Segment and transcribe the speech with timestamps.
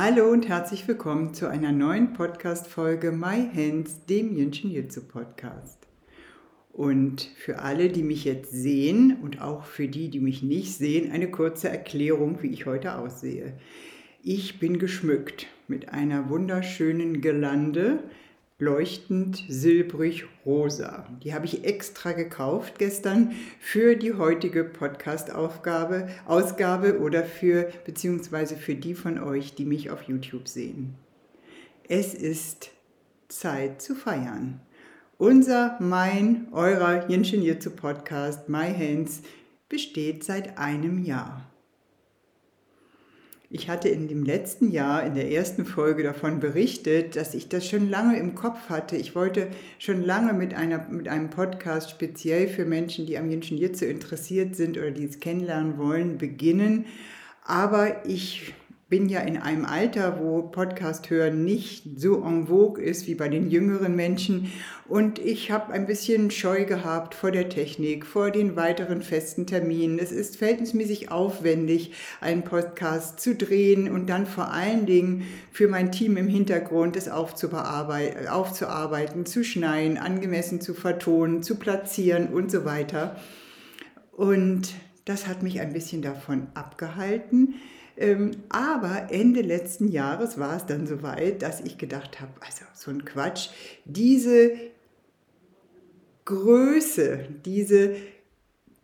[0.00, 5.88] Hallo und herzlich willkommen zu einer neuen Podcast-Folge My Hands, dem Yin-Chin Jutsu Podcast.
[6.72, 11.10] Und für alle, die mich jetzt sehen und auch für die, die mich nicht sehen,
[11.10, 13.54] eine kurze Erklärung, wie ich heute aussehe.
[14.22, 18.04] Ich bin geschmückt mit einer wunderschönen Gelande,
[18.58, 21.06] leuchtend silbrig rosa.
[21.22, 28.74] Die habe ich extra gekauft gestern für die heutige Podcast-Aufgabe, Ausgabe oder für beziehungsweise für
[28.74, 30.94] die von euch, die mich auf YouTube sehen.
[31.88, 32.70] Es ist
[33.28, 34.60] Zeit zu feiern.
[35.18, 39.22] Unser, mein, eurer Jinshin Jitsu Podcast My Hands
[39.68, 41.48] besteht seit einem Jahr.
[43.50, 47.66] Ich hatte in dem letzten Jahr, in der ersten Folge davon berichtet, dass ich das
[47.66, 48.94] schon lange im Kopf hatte.
[48.96, 53.56] Ich wollte schon lange mit, einer, mit einem Podcast speziell für Menschen, die am Jinshin
[53.56, 56.84] Jitsu interessiert sind oder die es kennenlernen wollen, beginnen.
[57.42, 58.52] Aber ich
[58.88, 63.28] bin ja in einem Alter, wo Podcast hören nicht so en vogue ist wie bei
[63.28, 64.50] den jüngeren Menschen.
[64.86, 69.98] Und ich habe ein bisschen Scheu gehabt vor der Technik, vor den weiteren festen Terminen.
[69.98, 75.92] Es ist verhältnismäßig aufwendig, einen Podcast zu drehen und dann vor allen Dingen für mein
[75.92, 83.16] Team im Hintergrund es aufzuarbeiten, zu schneiden, angemessen zu vertonen, zu platzieren und so weiter.
[84.12, 84.72] Und
[85.04, 87.56] das hat mich ein bisschen davon abgehalten
[88.48, 93.04] aber Ende letzten Jahres war es dann soweit, dass ich gedacht habe, also so ein
[93.04, 93.48] Quatsch,
[93.84, 94.52] diese
[96.24, 97.96] Größe, diese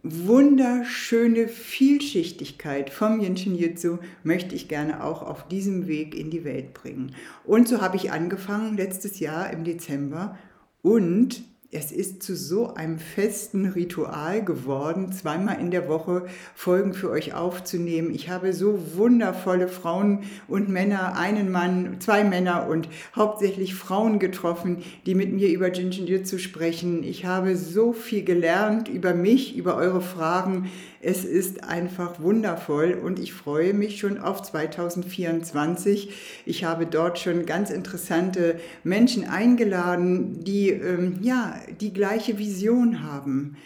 [0.03, 6.75] wunderschöne Vielschichtigkeit vom Yin Jitsu möchte ich gerne auch auf diesem Weg in die Welt
[6.75, 7.15] bringen.
[7.44, 10.39] Und so habe ich angefangen letztes Jahr im Dezember
[10.83, 11.43] und
[11.75, 17.35] es ist zu so einem festen Ritual geworden, zweimal in der Woche Folgen für euch
[17.35, 18.15] aufzunehmen.
[18.15, 24.84] Ich habe so wundervolle Frauen und Männer, einen Mann, zwei Männer und hauptsächlich Frauen getroffen,
[25.05, 27.03] die mit mir über Jinjin sprechen.
[27.03, 30.71] Ich habe so viel gelernt über mich, über eure Fragen.
[31.07, 36.11] Es ist einfach wundervoll und ich freue mich schon auf 2024.
[36.47, 43.57] Ich habe dort schon ganz interessante Menschen eingeladen, die ähm, ja die gleiche Vision haben.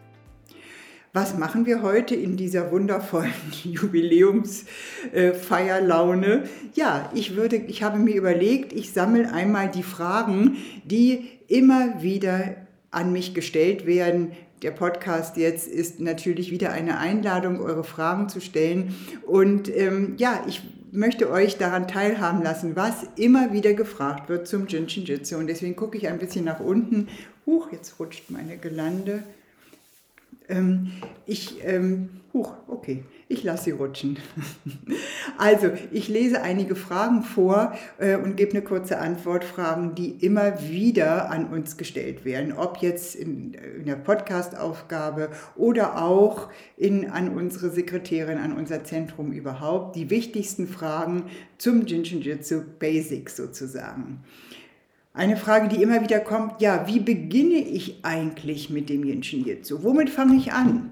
[1.16, 3.32] was machen wir heute in dieser wundervollen
[3.64, 6.42] Jubiläumsfeierlaune?
[6.74, 12.56] ja, ich würde, ich habe mir überlegt, ich sammle einmal die Fragen, die immer wieder
[12.90, 14.32] an mich gestellt werden.
[14.66, 18.96] Der Podcast jetzt ist natürlich wieder eine Einladung, eure Fragen zu stellen.
[19.24, 20.60] Und ähm, ja, ich
[20.90, 25.36] möchte euch daran teilhaben lassen, was immer wieder gefragt wird zum Jinshin Jitsu.
[25.36, 27.06] Und deswegen gucke ich ein bisschen nach unten.
[27.46, 29.22] Huch, jetzt rutscht meine Gelande.
[30.48, 30.92] Ähm,
[31.26, 34.18] ich, ähm, huch, okay, ich lasse sie rutschen.
[35.38, 39.42] also, ich lese einige Fragen vor äh, und gebe eine kurze Antwort.
[39.42, 46.00] Fragen, die immer wieder an uns gestellt werden, ob jetzt in, in der Podcast-Aufgabe oder
[46.02, 49.96] auch in, an unsere Sekretärin, an unser Zentrum überhaupt.
[49.96, 51.24] Die wichtigsten Fragen
[51.58, 54.22] zum Jinshin Jitsu Basics sozusagen.
[55.16, 59.82] Eine Frage, die immer wieder kommt, ja, wie beginne ich eigentlich mit dem Jinshin Jitsu?
[59.82, 60.90] Womit fange ich an?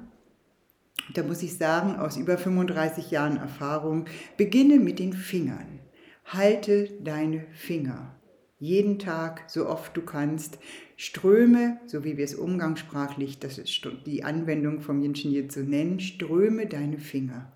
[1.12, 4.06] Da muss ich sagen, aus über 35 Jahren Erfahrung,
[4.38, 5.78] beginne mit den Fingern.
[6.24, 8.18] Halte deine Finger.
[8.58, 10.58] Jeden Tag, so oft du kannst,
[10.96, 16.00] ströme, so wie wir es umgangssprachlich, das ist die Anwendung vom Yin Shin Jitsu nennen,
[16.00, 17.52] ströme deine Finger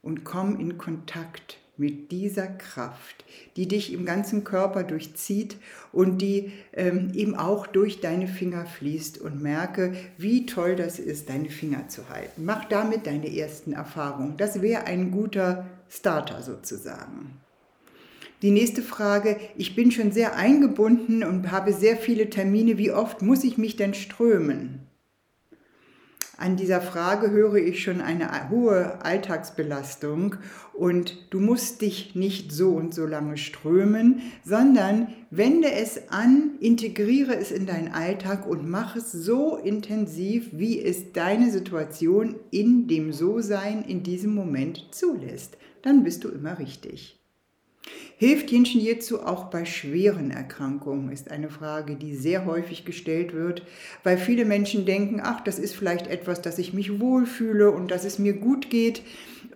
[0.00, 3.24] und komm in Kontakt mit dieser Kraft,
[3.56, 5.56] die dich im ganzen Körper durchzieht
[5.92, 11.30] und die ähm, eben auch durch deine Finger fließt und merke, wie toll das ist,
[11.30, 12.44] deine Finger zu halten.
[12.44, 14.36] Mach damit deine ersten Erfahrungen.
[14.36, 17.40] Das wäre ein guter Starter sozusagen.
[18.42, 23.22] Die nächste Frage, ich bin schon sehr eingebunden und habe sehr viele Termine, wie oft
[23.22, 24.89] muss ich mich denn strömen?
[26.40, 30.36] An dieser Frage höre ich schon eine hohe Alltagsbelastung
[30.72, 37.36] und du musst dich nicht so und so lange strömen, sondern wende es an, integriere
[37.36, 43.12] es in deinen Alltag und mach es so intensiv, wie es deine Situation in dem
[43.12, 45.58] So-Sein in diesem Moment zulässt.
[45.82, 47.19] Dann bist du immer richtig.
[48.16, 53.62] Hilft Jinshin Jitsu auch bei schweren Erkrankungen, ist eine Frage, die sehr häufig gestellt wird,
[54.04, 58.04] weil viele Menschen denken, ach, das ist vielleicht etwas, dass ich mich wohlfühle und dass
[58.04, 59.02] es mir gut geht.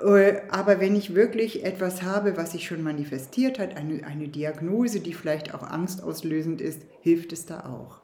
[0.01, 5.01] Äh, aber wenn ich wirklich etwas habe, was sich schon manifestiert hat, eine, eine Diagnose,
[5.01, 8.01] die vielleicht auch angstauslösend ist, hilft es da auch.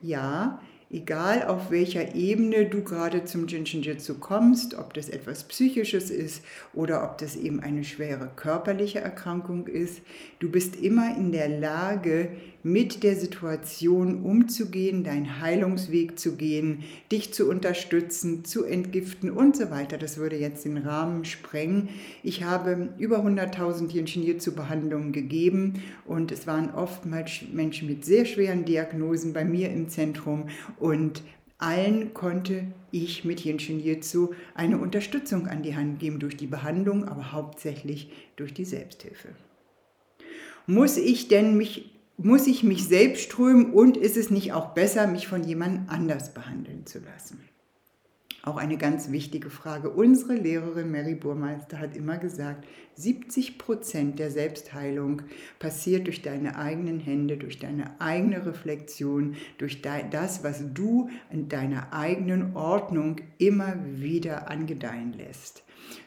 [0.00, 0.60] Ja,
[0.90, 7.04] egal auf welcher Ebene du gerade zum Jinshinjutsu kommst, ob das etwas Psychisches ist oder
[7.04, 10.02] ob das eben eine schwere körperliche Erkrankung ist,
[10.38, 12.30] du bist immer in der Lage,
[12.64, 16.82] mit der Situation umzugehen, deinen Heilungsweg zu gehen,
[17.12, 19.98] dich zu unterstützen, zu entgiften und so weiter.
[19.98, 21.90] Das würde jetzt den Rahmen sprengen.
[22.22, 29.34] Ich habe über 100.000 Jinshinjutsu-Behandlungen gegeben und es waren oftmals Menschen mit sehr schweren Diagnosen
[29.34, 30.48] bei mir im Zentrum
[30.80, 31.22] und
[31.58, 37.04] allen konnte ich mit Jinshin Jitsu eine Unterstützung an die Hand geben durch die Behandlung,
[37.04, 39.28] aber hauptsächlich durch die Selbsthilfe.
[40.66, 45.06] Muss ich denn mich muss ich mich selbst strömen und ist es nicht auch besser,
[45.06, 47.40] mich von jemand anders behandeln zu lassen?
[48.44, 49.88] Auch eine ganz wichtige Frage.
[49.88, 55.22] Unsere Lehrerin Mary Burmeister hat immer gesagt, 70 Prozent der Selbstheilung
[55.58, 61.94] passiert durch deine eigenen Hände, durch deine eigene Reflexion, durch das, was du in deiner
[61.94, 65.64] eigenen Ordnung immer wieder angedeihen lässt.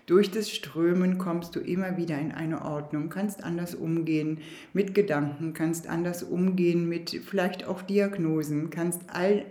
[0.07, 4.39] Durch das Strömen kommst du immer wieder in eine Ordnung, kannst anders umgehen
[4.71, 9.45] mit Gedanken, kannst anders umgehen mit vielleicht auch Diagnosen, kannst All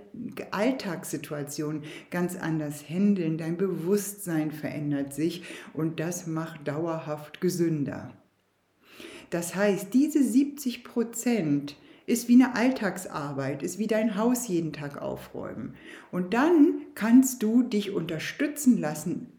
[0.50, 5.42] Alltagssituationen ganz anders handeln, dein Bewusstsein verändert sich
[5.74, 8.14] und das macht dauerhaft gesünder.
[9.28, 11.76] Das heißt, diese 70 Prozent
[12.06, 15.74] ist wie eine Alltagsarbeit, ist wie dein Haus jeden Tag aufräumen.
[16.10, 19.35] Und dann kannst du dich unterstützen lassen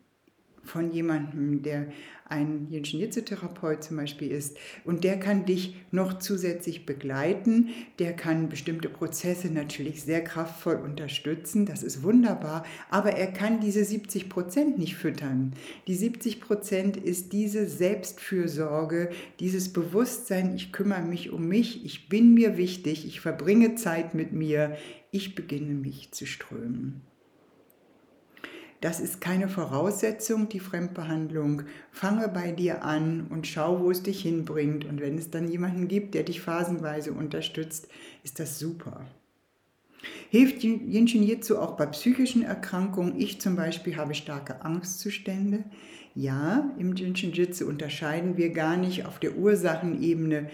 [0.68, 1.88] von jemandem, der
[2.30, 7.70] ein Jinshin-Jitsu-Therapeut zum Beispiel ist und der kann dich noch zusätzlich begleiten,
[8.00, 13.84] der kann bestimmte Prozesse natürlich sehr kraftvoll unterstützen, das ist wunderbar, aber er kann diese
[13.84, 15.54] 70 Prozent nicht füttern.
[15.88, 19.10] Die 70 Prozent ist diese Selbstfürsorge,
[19.40, 24.34] dieses Bewusstsein, ich kümmere mich um mich, ich bin mir wichtig, ich verbringe Zeit mit
[24.34, 24.78] mir,
[25.12, 27.02] ich beginne mich zu strömen.
[28.80, 31.64] Das ist keine Voraussetzung, die Fremdbehandlung.
[31.92, 34.86] Fange bei dir an und schau, wo es dich hinbringt.
[34.86, 37.88] Und wenn es dann jemanden gibt, der dich phasenweise unterstützt,
[38.24, 39.06] ist das super.
[40.30, 43.20] Hilft Jinshin Jitsu auch bei psychischen Erkrankungen?
[43.20, 45.64] Ich zum Beispiel habe starke Angstzustände.
[46.14, 50.50] Ja, im Jinshin Jitsu unterscheiden wir gar nicht auf der Ursachenebene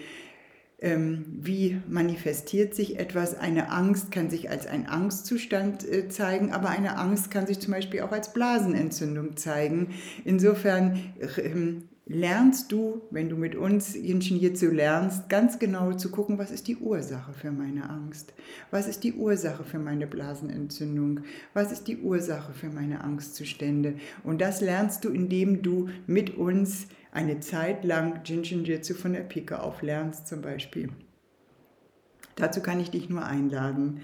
[0.84, 3.38] wie manifestiert sich etwas.
[3.38, 7.72] Eine Angst kann sich als ein Angstzustand äh, zeigen, aber eine Angst kann sich zum
[7.72, 9.94] Beispiel auch als Blasenentzündung zeigen.
[10.24, 11.00] Insofern
[11.38, 16.50] ähm, lernst du, wenn du mit uns Ingenieur zu lernst, ganz genau zu gucken, was
[16.50, 18.34] ist die Ursache für meine Angst?
[18.70, 21.20] Was ist die Ursache für meine Blasenentzündung?
[21.54, 23.94] Was ist die Ursache für meine Angstzustände?
[24.22, 29.20] Und das lernst du, indem du mit uns eine Zeit lang Jinshin Jitsu von der
[29.20, 30.90] Pike auf lernst zum Beispiel.
[32.36, 34.00] Dazu kann ich dich nur einladen.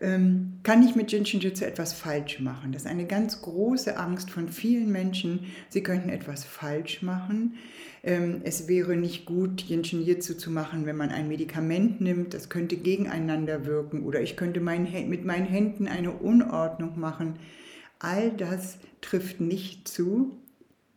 [0.00, 2.72] Ähm, kann ich mit Jinshin Jitsu etwas falsch machen?
[2.72, 5.46] Das ist eine ganz große Angst von vielen Menschen.
[5.68, 7.54] Sie könnten etwas falsch machen.
[8.02, 12.34] Ähm, es wäre nicht gut, Jinshin Jitsu zu machen, wenn man ein Medikament nimmt.
[12.34, 14.04] Das könnte gegeneinander wirken.
[14.04, 17.34] Oder ich könnte mein, mit meinen Händen eine Unordnung machen.
[18.00, 20.36] All das trifft nicht zu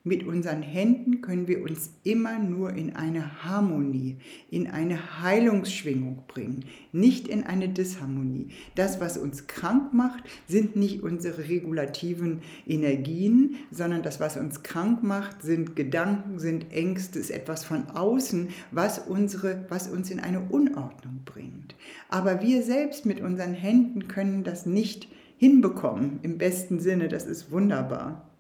[0.04, 4.18] mit unseren Händen können wir uns immer nur in eine Harmonie,
[4.50, 8.50] in eine Heilungsschwingung bringen, nicht in eine Disharmonie.
[8.76, 15.04] Das, was uns krank macht, sind nicht unsere regulativen Energien, sondern das, was uns krank
[15.04, 20.42] macht, sind Gedanken, sind Ängste, ist etwas von außen, was, unsere, was uns in eine
[20.42, 21.76] Unordnung bringt.
[22.10, 27.52] Aber wir selbst mit unseren Händen können das nicht hinbekommen, im besten Sinne, das ist
[27.52, 28.31] wunderbar.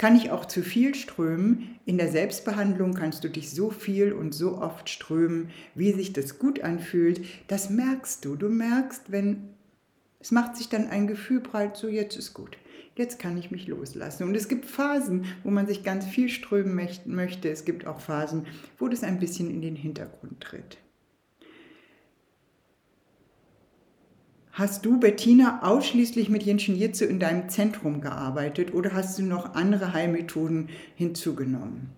[0.00, 1.78] Kann ich auch zu viel strömen?
[1.84, 6.38] In der Selbstbehandlung kannst du dich so viel und so oft strömen, wie sich das
[6.38, 7.20] gut anfühlt.
[7.48, 8.34] Das merkst du.
[8.34, 9.50] Du merkst, wenn
[10.18, 12.56] es macht sich dann ein Gefühl breit, so jetzt ist gut.
[12.96, 14.22] Jetzt kann ich mich loslassen.
[14.22, 17.50] Und es gibt Phasen, wo man sich ganz viel strömen möchte.
[17.50, 18.46] Es gibt auch Phasen,
[18.78, 20.78] wo das ein bisschen in den Hintergrund tritt.
[24.60, 29.54] Hast du, Bettina, ausschließlich mit Jinshin Jitsu in deinem Zentrum gearbeitet oder hast du noch
[29.54, 31.88] andere Heilmethoden hinzugenommen?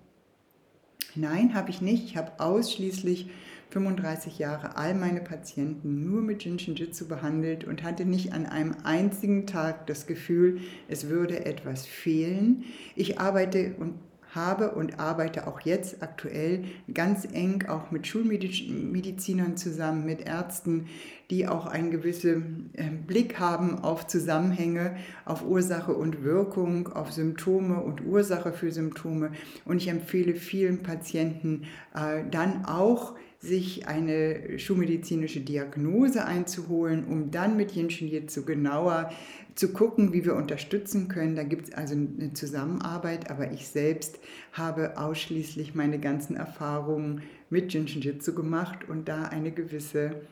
[1.16, 2.04] Nein, habe ich nicht.
[2.04, 3.30] Ich habe ausschließlich
[3.70, 8.76] 35 Jahre all meine Patienten nur mit Jinshin Jitsu behandelt und hatte nicht an einem
[8.84, 12.62] einzigen Tag das Gefühl, es würde etwas fehlen.
[12.94, 13.94] Ich arbeite und
[14.34, 20.86] habe und arbeite auch jetzt aktuell ganz eng auch mit Schulmedizinern zusammen, mit Ärzten,
[21.30, 27.80] die auch einen gewissen ähm, Blick haben auf Zusammenhänge, auf Ursache und Wirkung, auf Symptome
[27.80, 29.32] und Ursache für Symptome.
[29.64, 37.56] Und ich empfehle vielen Patienten äh, dann auch, sich eine schulmedizinische Diagnose einzuholen, um dann
[37.56, 39.10] mit Jinshin Jitsu genauer
[39.56, 41.34] zu gucken, wie wir unterstützen können.
[41.34, 44.20] Da gibt es also eine Zusammenarbeit, aber ich selbst
[44.52, 50.22] habe ausschließlich meine ganzen Erfahrungen mit Jinshin Jitsu gemacht und da eine gewisse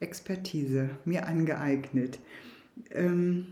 [0.00, 2.18] Expertise mir angeeignet.
[2.90, 3.48] Ähm,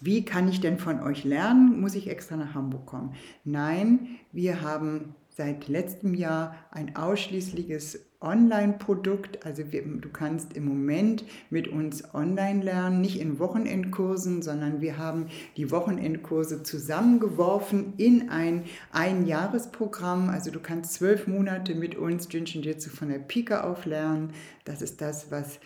[0.00, 1.80] wie kann ich denn von euch lernen?
[1.80, 3.14] Muss ich extra nach Hamburg kommen?
[3.44, 9.44] Nein, wir haben seit letztem Jahr ein ausschließliches Online-Produkt.
[9.44, 14.98] Also wir, du kannst im Moment mit uns online lernen, nicht in Wochenendkursen, sondern wir
[14.98, 20.28] haben die Wochenendkurse zusammengeworfen in ein Einjahresprogramm.
[20.30, 24.32] Also du kannst zwölf Monate mit uns Jinshin Jitsu von der Pika auf lernen.
[24.64, 25.58] Das ist das, was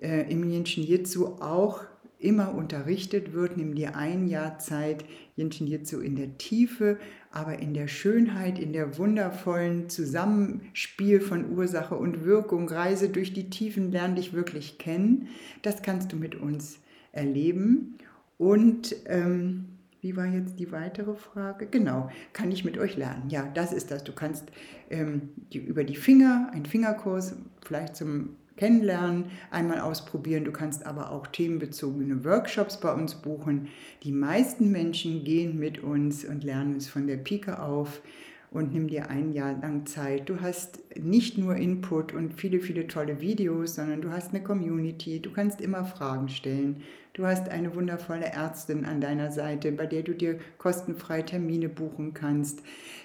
[0.00, 1.80] äh, im Jinshin Jitsu auch
[2.26, 3.56] immer unterrichtet wird.
[3.56, 5.04] Nimm dir ein Jahr Zeit,
[5.36, 6.98] Jinshin Jitsu in der Tiefe
[7.36, 13.50] aber in der Schönheit, in der wundervollen Zusammenspiel von Ursache und Wirkung, Reise durch die
[13.50, 15.28] Tiefen, lern dich wirklich kennen.
[15.60, 16.78] Das kannst du mit uns
[17.12, 17.98] erleben.
[18.38, 19.66] Und ähm,
[20.00, 21.66] wie war jetzt die weitere Frage?
[21.66, 23.28] Genau, kann ich mit euch lernen?
[23.28, 24.02] Ja, das ist das.
[24.02, 24.46] Du kannst
[24.88, 30.44] ähm, die, über die Finger, einen Fingerkurs, vielleicht zum kennenlernen, einmal ausprobieren.
[30.44, 33.68] Du kannst aber auch themenbezogene Workshops bei uns buchen.
[34.02, 38.00] Die meisten Menschen gehen mit uns und lernen es von der Pike auf
[38.50, 40.28] und nimm dir ein Jahr lang Zeit.
[40.28, 45.20] Du hast nicht nur Input und viele, viele tolle Videos, sondern du hast eine Community.
[45.20, 46.82] Du kannst immer Fragen stellen.
[47.16, 52.12] Du hast eine wundervolle Ärztin an deiner Seite, bei der du dir kostenfrei Termine buchen
[52.12, 52.60] kannst.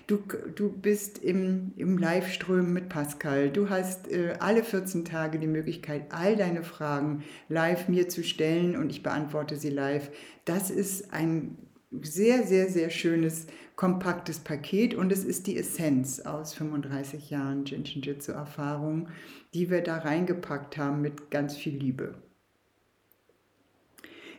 [0.07, 0.19] Du,
[0.53, 3.49] du bist im, im Live-Strömen mit Pascal.
[3.49, 8.75] Du hast äh, alle 14 Tage die Möglichkeit, all deine Fragen live mir zu stellen
[8.75, 10.11] und ich beantworte sie live.
[10.43, 11.57] Das ist ein
[12.01, 13.47] sehr, sehr, sehr schönes,
[13.81, 19.07] kompaktes Paket und es ist die Essenz aus 35 Jahren Jinshin Jitsu Erfahrung,
[19.55, 22.13] die wir da reingepackt haben mit ganz viel Liebe.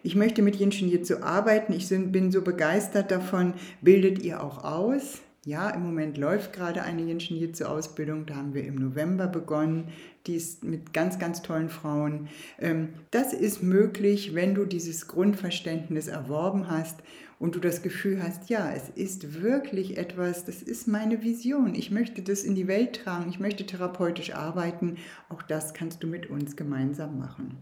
[0.04, 5.22] Ich möchte mit Jinshin Jitsu arbeiten, ich bin so begeistert davon, bildet ihr auch aus?
[5.44, 9.88] Ja, im Moment läuft gerade eine Jinshin Jitsu Ausbildung, da haben wir im November begonnen,
[10.28, 12.28] die ist mit ganz, ganz tollen Frauen.
[12.60, 17.00] Ähm, das ist möglich, wenn du dieses Grundverständnis erworben hast
[17.40, 21.74] und du das Gefühl hast, ja, es ist wirklich etwas, das ist meine Vision.
[21.74, 24.98] Ich möchte das in die Welt tragen, ich möchte therapeutisch arbeiten.
[25.28, 27.56] Auch das kannst du mit uns gemeinsam machen.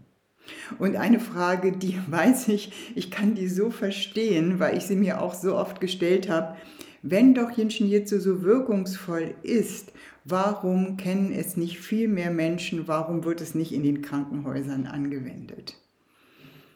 [0.77, 5.19] Und eine Frage, die weiß ich, ich kann die so verstehen, weil ich sie mir
[5.19, 6.57] auch so oft gestellt habe.
[7.03, 9.91] Wenn doch Jinshin Jitsu so wirkungsvoll ist,
[10.23, 12.87] warum kennen es nicht viel mehr Menschen?
[12.87, 15.75] Warum wird es nicht in den Krankenhäusern angewendet?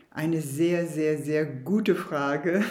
[0.09, 2.63] Eine sehr, sehr, sehr gute Frage.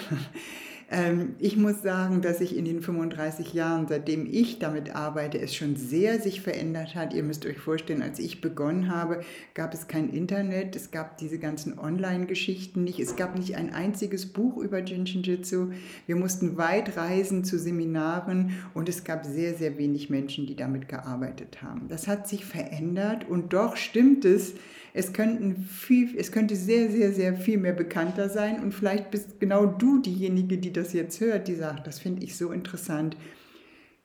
[0.95, 5.53] Ähm, ich muss sagen, dass sich in den 35 Jahren, seitdem ich damit arbeite, es
[5.53, 7.13] schon sehr sich verändert hat.
[7.13, 9.25] Ihr müsst euch vorstellen, als ich begonnen habe,
[9.55, 14.27] gab es kein Internet, es gab diese ganzen Online-Geschichten nicht, es gab nicht ein einziges
[14.27, 15.73] Buch über Jinshin Jitsu.
[16.07, 20.89] Wir mussten weit reisen zu Seminaren und es gab sehr, sehr wenig Menschen, die damit
[20.89, 21.89] gearbeitet haben.
[21.89, 24.55] Das hat sich verändert und doch stimmt es,
[24.97, 29.41] Es, könnten viel, es könnte sehr, sehr, sehr viel mehr bekannter sein und vielleicht bist
[29.41, 33.17] genau du diejenige, die das jetzt hört, die sagt, das finde ich so interessant.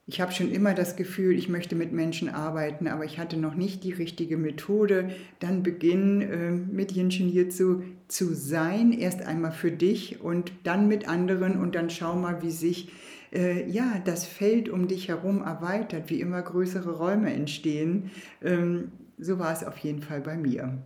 [0.08, 3.54] Ich habe schon immer das Gefühl, ich möchte mit Menschen arbeiten, aber ich hatte noch
[3.54, 5.12] nicht die richtige Methode.
[5.40, 11.08] Dann beginn äh, mit Jinshin Jitsu zu sein, erst einmal für dich und dann mit
[11.08, 12.90] anderen und dann schau mal, wie sich
[13.32, 18.10] äh, ja, das Feld um dich herum erweitert, wie immer größere Räume entstehen.
[18.44, 20.80] Ähm, so war es auf jeden Fall bei mir.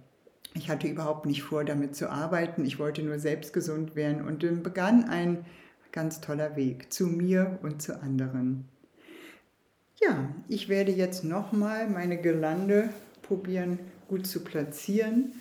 [0.56, 2.66] Ich hatte überhaupt nicht vor, damit zu arbeiten.
[2.66, 5.46] Ich wollte nur selbst gesund werden und dann begann ein
[5.92, 8.66] ganz toller Weg zu mir und zu anderen.
[10.02, 12.90] Ja, ich werde jetzt nochmal meine Girlande
[13.22, 15.34] probieren gut zu platzieren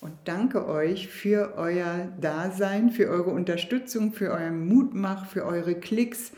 [0.00, 6.32] und danke euch für euer Dasein, für eure Unterstützung, für euren Mutmach, für eure Klicks.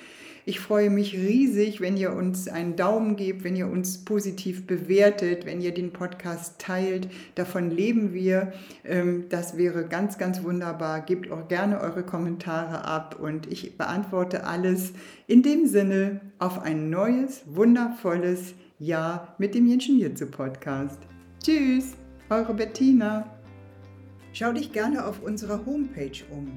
[0.49, 5.45] Ich freue mich riesig, wenn ihr uns einen Daumen gebt, wenn ihr uns positiv bewertet,
[5.45, 7.09] wenn ihr den Podcast teilt.
[7.35, 8.53] Davon leben wir.
[8.85, 11.01] Ähm, das wäre ganz, ganz wunderbar.
[11.01, 14.93] Gebt auch gerne eure Kommentare ab und ich beantworte alles
[15.27, 21.01] in dem Sinne auf ein neues, wundervolles Jahr mit dem Jenschen Jitze Podcast.
[21.43, 21.95] Tschüss,
[22.31, 23.37] eure Bettina.
[24.33, 26.53] Schau dich gerne auf unserer Homepage um